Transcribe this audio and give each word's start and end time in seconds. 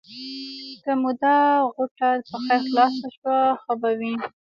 که 0.83 0.91
مو 1.01 1.11
دا 1.21 1.35
غوټه 1.73 2.09
په 2.29 2.37
خیر 2.45 2.61
خلاصه 2.69 3.07
شوه؛ 3.15 3.37
ښه 3.61 3.73
به 3.81 3.91
وي. 3.99 4.13